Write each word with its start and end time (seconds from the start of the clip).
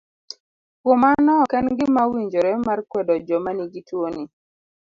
Kuom 0.81 0.97
mano 1.03 1.31
ok 1.43 1.51
en 1.59 1.67
gima 1.77 2.01
owinjore 2.07 2.51
mar 2.65 2.79
kwedo 2.89 3.13
joma 3.27 3.51
nigi 3.53 3.81
tuoni. 3.87 4.23